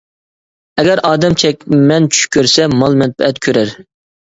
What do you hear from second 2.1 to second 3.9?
چۈش كۆرسە، مال-مەنپەئەت كۆرەر.